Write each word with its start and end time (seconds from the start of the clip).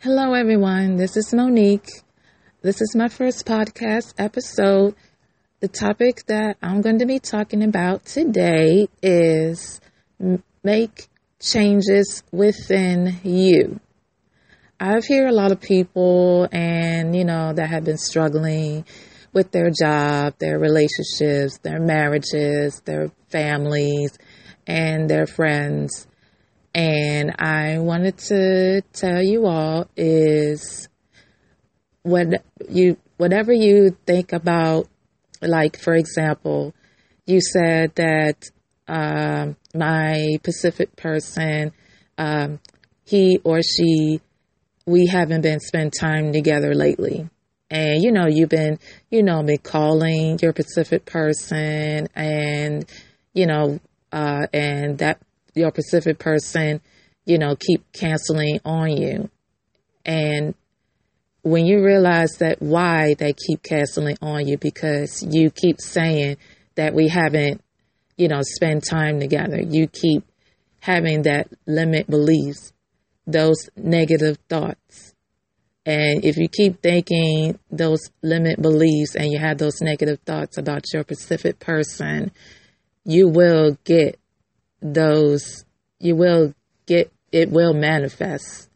Hello, 0.00 0.32
everyone. 0.32 0.94
This 0.94 1.16
is 1.16 1.34
Monique. 1.34 1.90
This 2.62 2.80
is 2.80 2.94
my 2.94 3.08
first 3.08 3.44
podcast 3.44 4.14
episode. 4.16 4.94
The 5.58 5.66
topic 5.66 6.24
that 6.26 6.56
I'm 6.62 6.82
going 6.82 7.00
to 7.00 7.04
be 7.04 7.18
talking 7.18 7.64
about 7.64 8.04
today 8.04 8.86
is 9.02 9.80
make 10.62 11.08
changes 11.40 12.22
within 12.30 13.18
you. 13.24 13.80
I've 14.78 15.04
heard 15.04 15.30
a 15.30 15.34
lot 15.34 15.50
of 15.50 15.60
people 15.60 16.46
and, 16.52 17.16
you 17.16 17.24
know, 17.24 17.52
that 17.54 17.68
have 17.68 17.82
been 17.82 17.98
struggling 17.98 18.84
with 19.32 19.50
their 19.50 19.70
job, 19.70 20.34
their 20.38 20.60
relationships, 20.60 21.58
their 21.58 21.80
marriages, 21.80 22.80
their 22.84 23.10
families, 23.30 24.16
and 24.64 25.10
their 25.10 25.26
friends. 25.26 26.06
And 26.74 27.34
I 27.38 27.78
wanted 27.78 28.18
to 28.28 28.82
tell 28.92 29.22
you 29.22 29.46
all 29.46 29.88
is 29.96 30.88
what 32.02 32.44
you 32.68 32.96
whatever 33.16 33.52
you 33.52 33.96
think 34.06 34.32
about 34.32 34.88
like 35.42 35.78
for 35.78 35.94
example, 35.94 36.74
you 37.26 37.40
said 37.40 37.94
that 37.96 38.50
um, 38.86 39.56
my 39.74 40.38
Pacific 40.42 40.96
person, 40.96 41.72
um, 42.16 42.60
he 43.04 43.38
or 43.44 43.60
she, 43.62 44.20
we 44.86 45.06
haven't 45.06 45.42
been 45.42 45.60
spend 45.60 45.92
time 45.98 46.32
together 46.32 46.74
lately. 46.74 47.28
And 47.70 48.02
you 48.02 48.12
know, 48.12 48.26
you've 48.26 48.48
been, 48.48 48.78
you 49.10 49.22
know, 49.22 49.42
been 49.42 49.58
calling 49.58 50.38
your 50.40 50.52
Pacific 50.54 51.04
person 51.04 52.08
and, 52.14 52.90
you 53.34 53.46
know, 53.46 53.78
uh, 54.10 54.46
and 54.54 54.98
that 54.98 55.20
your 55.58 55.70
Pacific 55.70 56.18
person, 56.18 56.80
you 57.24 57.38
know, 57.38 57.56
keep 57.56 57.90
canceling 57.92 58.60
on 58.64 58.96
you. 58.96 59.28
And 60.04 60.54
when 61.42 61.66
you 61.66 61.84
realize 61.84 62.38
that 62.38 62.60
why 62.60 63.14
they 63.14 63.32
keep 63.32 63.62
canceling 63.62 64.16
on 64.22 64.46
you 64.46 64.58
because 64.58 65.22
you 65.22 65.50
keep 65.50 65.80
saying 65.80 66.36
that 66.74 66.94
we 66.94 67.08
haven't, 67.08 67.62
you 68.16 68.28
know, 68.28 68.40
spent 68.42 68.84
time 68.88 69.20
together. 69.20 69.60
You 69.60 69.86
keep 69.86 70.24
having 70.80 71.22
that 71.22 71.48
limit 71.66 72.08
beliefs, 72.08 72.72
those 73.26 73.68
negative 73.76 74.38
thoughts. 74.48 75.14
And 75.84 76.24
if 76.24 76.36
you 76.36 76.48
keep 76.48 76.82
thinking 76.82 77.58
those 77.70 78.10
limit 78.22 78.60
beliefs 78.60 79.14
and 79.14 79.32
you 79.32 79.38
have 79.38 79.58
those 79.58 79.80
negative 79.80 80.20
thoughts 80.26 80.58
about 80.58 80.84
your 80.92 81.02
Pacific 81.02 81.58
person, 81.58 82.30
you 83.04 83.28
will 83.28 83.78
get 83.84 84.18
those, 84.80 85.64
you 85.98 86.16
will 86.16 86.54
get, 86.86 87.12
it 87.32 87.50
will 87.50 87.74
manifest 87.74 88.68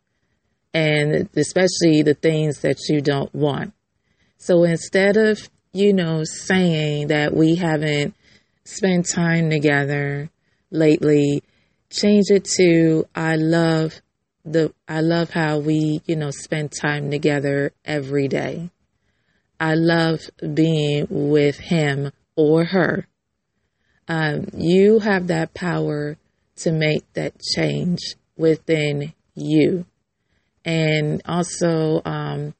and 0.75 1.29
especially 1.37 2.03
the 2.03 2.15
things 2.15 2.61
that 2.61 2.79
you 2.89 3.01
don't 3.01 3.35
want. 3.35 3.73
So 4.39 4.65
instead 4.65 5.17
of, 5.17 5.49
you 5.73 5.93
know, 5.93 6.25
saying 6.25 7.09
that 7.09 7.35
we 7.35 7.57
haven't 7.57 8.15
spent 8.65 9.09
time 9.09 9.51
together 9.51 10.31
lately, 10.71 11.43
change 11.91 12.27
it 12.31 12.45
to 12.57 13.07
I 13.15 13.37
love 13.37 14.01
the 14.45 14.73
I 14.89 15.01
love 15.01 15.31
how 15.31 15.59
we, 15.59 16.03
you 16.07 16.17
know, 16.17 16.31
spend 16.31 16.73
time 16.73 17.11
together 17.11 17.73
every 17.85 18.29
day. 18.29 18.71
I 19.61 19.75
love 19.75 20.21
being 20.55 21.07
with 21.09 21.59
him 21.59 22.11
or 22.35 22.65
her. 22.65 23.07
Um, 24.09 24.49
you 24.55 24.99
have 25.01 25.29
that 25.29 25.55
power 25.55 26.17
to 26.57 26.73
make 26.73 27.11
that 27.15 27.41
change 27.41 28.17
within 28.37 29.15
you. 29.35 29.87
And 30.65 31.23
also 31.27 32.03
um, 32.05 32.55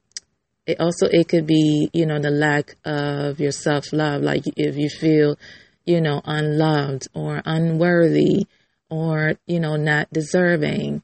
it 0.65 0.79
also 0.79 1.07
it 1.07 1.27
could 1.27 1.45
be 1.45 1.89
you 1.93 2.05
know 2.05 2.19
the 2.19 2.31
lack 2.31 2.75
of 2.85 3.39
your 3.39 3.51
self 3.51 3.91
love 3.91 4.21
like 4.21 4.43
if 4.55 4.77
you 4.77 4.89
feel 4.89 5.37
you 5.85 5.99
know 5.99 6.21
unloved 6.25 7.07
or 7.13 7.41
unworthy 7.45 8.47
or 8.89 9.35
you 9.45 9.59
know 9.59 9.75
not 9.75 10.11
deserving 10.11 11.03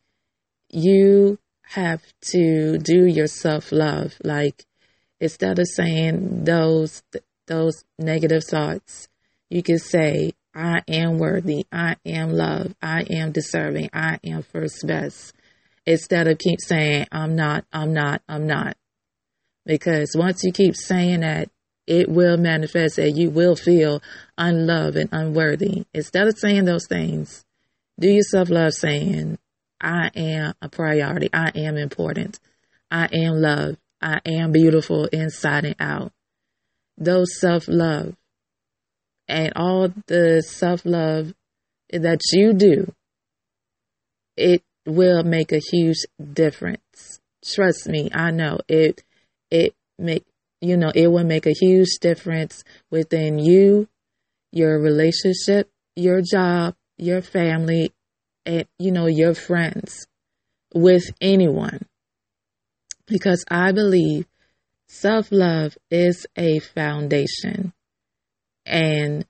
you 0.69 1.37
have 1.63 2.01
to 2.21 2.77
do 2.77 3.05
your 3.05 3.27
self 3.27 3.71
love 3.71 4.15
like 4.23 4.65
instead 5.19 5.59
of 5.59 5.67
saying 5.67 6.45
those 6.45 7.03
those 7.47 7.83
negative 7.97 8.43
thoughts 8.43 9.07
you 9.49 9.63
can 9.63 9.79
say 9.79 10.31
i 10.55 10.81
am 10.87 11.17
worthy 11.17 11.65
i 11.71 11.95
am 12.05 12.31
loved 12.31 12.75
i 12.81 13.01
am 13.09 13.31
deserving 13.31 13.89
i 13.93 14.19
am 14.23 14.41
first 14.41 14.85
best 14.85 15.33
instead 15.89 16.27
of 16.27 16.37
keep 16.37 16.59
saying, 16.61 17.07
I'm 17.11 17.35
not, 17.35 17.65
I'm 17.73 17.93
not, 17.93 18.21
I'm 18.29 18.45
not. 18.45 18.77
Because 19.65 20.13
once 20.15 20.43
you 20.43 20.51
keep 20.51 20.75
saying 20.75 21.21
that, 21.21 21.49
it 21.87 22.07
will 22.07 22.37
manifest 22.37 22.99
and 22.99 23.17
you 23.17 23.31
will 23.31 23.55
feel 23.55 24.01
unloved 24.37 24.95
and 24.95 25.09
unworthy. 25.11 25.85
Instead 25.93 26.27
of 26.27 26.37
saying 26.37 26.65
those 26.65 26.85
things, 26.87 27.43
do 27.99 28.07
yourself 28.07 28.49
love 28.49 28.73
saying, 28.73 29.39
I 29.81 30.11
am 30.15 30.53
a 30.61 30.69
priority. 30.69 31.29
I 31.33 31.51
am 31.55 31.77
important. 31.77 32.39
I 32.91 33.09
am 33.11 33.41
loved. 33.41 33.79
I 34.01 34.21
am 34.25 34.51
beautiful 34.51 35.05
inside 35.05 35.65
and 35.65 35.75
out. 35.79 36.11
Those 36.97 37.39
self 37.39 37.67
love 37.67 38.15
and 39.29 39.53
all 39.55 39.89
the 40.07 40.41
self 40.41 40.85
love 40.85 41.33
that 41.91 42.19
you 42.33 42.53
do, 42.53 42.93
it 44.35 44.63
will 44.85 45.23
make 45.23 45.51
a 45.51 45.59
huge 45.59 46.03
difference. 46.33 47.19
Trust 47.45 47.87
me, 47.87 48.09
I 48.13 48.31
know 48.31 48.59
it 48.67 49.03
it 49.51 49.73
make 49.97 50.25
you 50.61 50.75
know, 50.75 50.91
it 50.93 51.07
will 51.07 51.23
make 51.23 51.45
a 51.45 51.53
huge 51.53 51.99
difference 52.01 52.63
within 52.91 53.39
you, 53.39 53.87
your 54.51 54.79
relationship, 54.79 55.69
your 55.95 56.21
job, 56.21 56.75
your 56.97 57.21
family, 57.21 57.93
and 58.45 58.65
you 58.77 58.91
know, 58.91 59.07
your 59.07 59.33
friends 59.33 60.07
with 60.73 61.05
anyone. 61.21 61.85
Because 63.07 63.43
I 63.49 63.71
believe 63.71 64.27
self-love 64.87 65.77
is 65.89 66.27
a 66.35 66.59
foundation. 66.59 67.73
And 68.69 69.25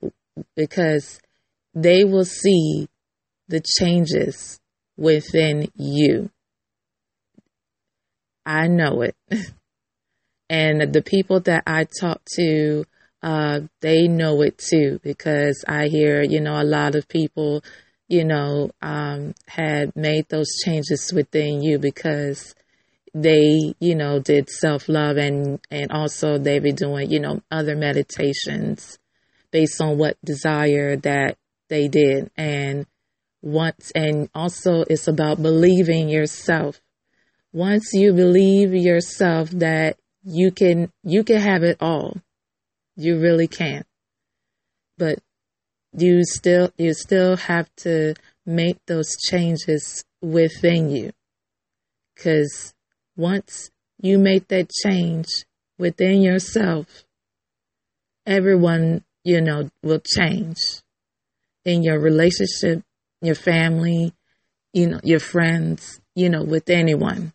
because 0.54 1.18
they 1.74 2.04
will 2.04 2.24
see 2.24 2.88
the 3.48 3.60
changes 3.60 4.60
within 4.96 5.68
you. 5.74 6.30
I 8.46 8.68
know 8.68 9.02
it. 9.02 9.16
and 10.50 10.92
the 10.92 11.02
people 11.02 11.40
that 11.40 11.64
I 11.66 11.84
talk 11.84 12.20
to, 12.36 12.84
uh, 13.22 13.60
they 13.80 14.08
know 14.08 14.42
it 14.42 14.58
too 14.58 15.00
because 15.02 15.64
I 15.66 15.88
hear, 15.88 16.22
you 16.22 16.40
know, 16.40 16.60
a 16.60 16.64
lot 16.64 16.94
of 16.94 17.08
people, 17.08 17.62
you 18.08 18.24
know, 18.24 18.70
um, 18.82 19.34
had 19.48 19.96
made 19.96 20.28
those 20.28 20.48
changes 20.64 21.12
within 21.12 21.62
you 21.62 21.78
because 21.78 22.54
they, 23.14 23.74
you 23.80 23.94
know, 23.94 24.20
did 24.20 24.48
self 24.48 24.88
love 24.88 25.16
and, 25.16 25.60
and 25.70 25.90
also 25.90 26.38
they 26.38 26.58
be 26.58 26.72
doing, 26.72 27.10
you 27.10 27.20
know, 27.20 27.42
other 27.50 27.74
meditations 27.74 28.99
based 29.50 29.80
on 29.80 29.98
what 29.98 30.16
desire 30.24 30.96
that 30.96 31.36
they 31.68 31.88
did. 31.88 32.30
And 32.36 32.86
once 33.42 33.90
and 33.94 34.28
also 34.34 34.84
it's 34.88 35.08
about 35.08 35.42
believing 35.42 36.08
yourself. 36.08 36.80
Once 37.52 37.90
you 37.94 38.12
believe 38.12 38.74
yourself 38.74 39.50
that 39.50 39.96
you 40.22 40.50
can 40.50 40.92
you 41.02 41.24
can 41.24 41.40
have 41.40 41.62
it 41.62 41.76
all 41.80 42.16
you 42.96 43.18
really 43.18 43.48
can't, 43.48 43.86
but 44.98 45.18
you 45.96 46.22
still 46.24 46.70
you 46.76 46.92
still 46.92 47.36
have 47.36 47.74
to 47.76 48.14
make 48.44 48.76
those 48.86 49.16
changes 49.16 50.04
within 50.20 50.90
you. 50.90 51.12
Cuz 52.16 52.74
once 53.16 53.70
you 54.02 54.18
make 54.18 54.48
that 54.48 54.70
change 54.70 55.44
within 55.78 56.20
yourself 56.20 57.04
everyone 58.26 59.02
you 59.24 59.40
know 59.40 59.68
will 59.82 60.00
change 60.00 60.58
in 61.64 61.82
your 61.82 62.00
relationship 62.00 62.82
your 63.20 63.34
family, 63.34 64.14
you 64.72 64.88
know, 64.88 65.00
your 65.02 65.20
friends, 65.20 66.00
you 66.14 66.28
know, 66.28 66.42
with 66.42 66.70
anyone. 66.70 67.32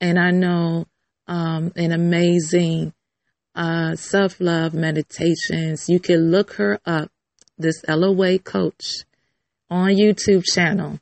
And 0.00 0.18
I 0.18 0.30
know 0.30 0.86
um, 1.26 1.72
an 1.76 1.92
amazing 1.92 2.92
uh, 3.54 3.96
self 3.96 4.40
love 4.40 4.74
meditations. 4.74 5.88
You 5.88 6.00
can 6.00 6.30
look 6.30 6.54
her 6.54 6.78
up, 6.84 7.10
this 7.56 7.82
LOA 7.88 8.38
coach, 8.38 9.04
on 9.70 9.90
YouTube 9.90 10.44
channel. 10.44 11.00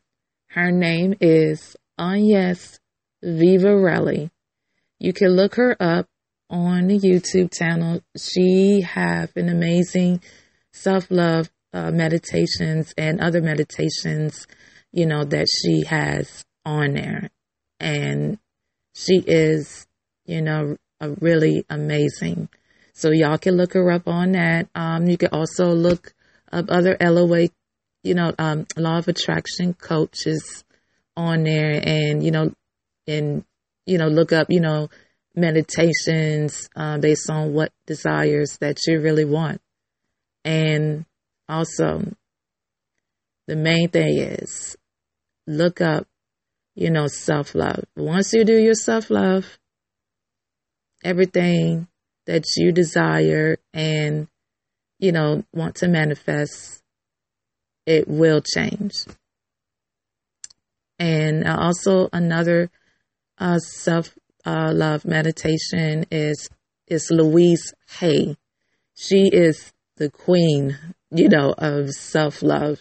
Her 0.48 0.70
name 0.70 1.14
is 1.20 1.76
Agnes 1.98 2.80
Vivarelli. 3.22 4.30
You 4.98 5.12
can 5.12 5.30
look 5.30 5.56
her 5.56 5.76
up 5.78 6.06
on 6.50 6.88
the 6.88 6.98
YouTube 6.98 7.52
channel. 7.52 8.02
She 8.16 8.82
have 8.82 9.30
an 9.36 9.48
amazing 9.48 10.22
self 10.72 11.10
love 11.10 11.50
uh, 11.72 11.90
meditations 11.90 12.94
and 12.96 13.20
other 13.20 13.42
meditations, 13.42 14.46
you 14.92 15.06
know, 15.06 15.24
that 15.24 15.46
she 15.48 15.84
has 15.86 16.44
on 16.64 16.94
there. 16.94 17.30
And 17.80 18.38
She 18.94 19.18
is, 19.26 19.86
you 20.24 20.40
know, 20.42 20.76
a 21.00 21.10
really 21.10 21.64
amazing. 21.68 22.48
So 22.94 23.10
y'all 23.10 23.38
can 23.38 23.56
look 23.56 23.74
her 23.74 23.90
up 23.90 24.08
on 24.08 24.32
that. 24.32 24.68
Um, 24.74 25.06
you 25.06 25.18
can 25.18 25.28
also 25.32 25.74
look 25.74 26.14
up 26.50 26.66
other 26.70 26.96
LOA, 27.00 27.48
you 28.02 28.14
know, 28.14 28.34
um, 28.38 28.66
law 28.76 28.98
of 28.98 29.08
attraction 29.08 29.74
coaches 29.74 30.64
on 31.16 31.44
there 31.44 31.80
and, 31.84 32.24
you 32.24 32.30
know, 32.30 32.52
and, 33.06 33.44
you 33.84 33.98
know, 33.98 34.08
look 34.08 34.32
up, 34.32 34.46
you 34.50 34.60
know, 34.60 34.88
meditations 35.36 36.68
uh, 36.74 36.98
based 36.98 37.28
on 37.30 37.52
what 37.52 37.72
desires 37.86 38.56
that 38.60 38.78
you 38.86 39.00
really 39.00 39.24
want. 39.24 39.60
And 40.44 41.04
also, 41.48 42.12
the 43.46 43.56
main 43.56 43.88
thing 43.90 44.18
is 44.18 44.76
look 45.46 45.80
up, 45.80 46.06
you 46.74 46.90
know, 46.90 47.06
self 47.06 47.54
love. 47.54 47.84
Once 47.96 48.32
you 48.32 48.44
do 48.44 48.58
your 48.58 48.74
self 48.74 49.10
love, 49.10 49.58
everything 51.04 51.86
that 52.26 52.44
you 52.56 52.72
desire 52.72 53.58
and, 53.72 54.26
you 54.98 55.12
know, 55.12 55.44
want 55.52 55.76
to 55.76 55.88
manifest, 55.88 56.82
it 57.86 58.08
will 58.08 58.40
change. 58.40 58.92
And 60.98 61.46
also 61.46 62.08
another 62.12 62.70
uh, 63.38 63.58
self 63.58 64.16
uh, 64.46 64.72
love 64.72 65.04
meditation 65.04 66.06
is 66.10 66.48
is 66.86 67.10
Louise 67.10 67.74
Hay. 67.98 68.36
She 68.94 69.28
is 69.28 69.72
the 69.96 70.08
queen, 70.08 70.78
you 71.10 71.28
know, 71.28 71.52
of 71.58 71.90
self 71.90 72.42
love. 72.42 72.80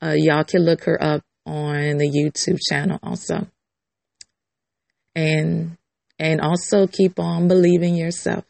Uh, 0.00 0.14
y'all 0.16 0.44
can 0.44 0.64
look 0.64 0.84
her 0.84 1.02
up 1.02 1.22
on 1.44 1.98
the 1.98 2.08
YouTube 2.08 2.60
channel 2.68 3.00
also. 3.02 3.48
And 5.16 5.76
and 6.18 6.40
also 6.40 6.86
keep 6.86 7.18
on 7.18 7.48
believing 7.48 7.96
yourself. 7.96 8.44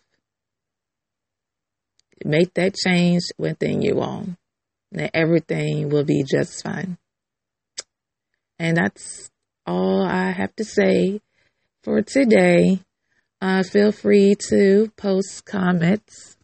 Make 2.24 2.54
that 2.54 2.74
change 2.74 3.22
within 3.38 3.80
you 3.80 4.00
all. 4.00 4.26
And 4.92 5.10
everything 5.14 5.88
will 5.88 6.04
be 6.04 6.24
just 6.24 6.62
fine. 6.62 6.98
And 8.58 8.76
that's 8.76 9.30
all 9.66 10.02
I 10.02 10.30
have 10.30 10.54
to 10.56 10.64
say 10.64 11.20
for 11.84 12.00
today. 12.00 12.80
Uh, 13.40 13.62
feel 13.62 13.92
free 13.92 14.34
to 14.48 14.90
post 14.96 15.44
comments 15.44 16.36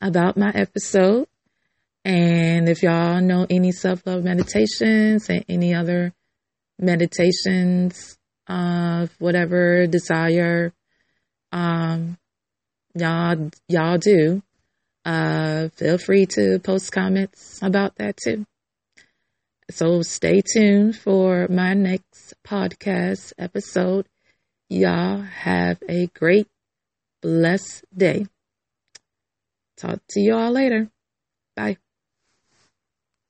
about 0.00 0.36
my 0.36 0.50
episode. 0.54 1.26
And 2.04 2.68
if 2.68 2.82
y'all 2.82 3.20
know 3.20 3.46
any 3.50 3.72
self 3.72 4.06
love 4.06 4.22
meditations 4.22 5.28
and 5.28 5.44
any 5.48 5.74
other 5.74 6.12
meditations 6.78 8.16
of 8.46 9.10
whatever 9.18 9.86
desire 9.86 10.72
um, 11.50 12.16
y'all 12.94 13.50
y'all 13.68 13.98
do, 13.98 14.42
uh, 15.04 15.70
feel 15.70 15.98
free 15.98 16.26
to 16.26 16.60
post 16.60 16.92
comments 16.92 17.58
about 17.62 17.96
that 17.96 18.16
too. 18.16 18.44
So 19.70 20.02
stay 20.02 20.42
tuned 20.42 20.96
for 20.96 21.48
my 21.48 21.74
next 21.74 22.34
podcast 22.46 23.32
episode. 23.38 24.06
Y'all 24.74 25.20
have 25.20 25.78
a 25.88 26.08
great, 26.08 26.48
blessed 27.22 27.84
day. 27.96 28.26
Talk 29.76 30.00
to 30.08 30.20
y'all 30.20 30.50
later. 30.50 30.90
Bye. 31.54 31.76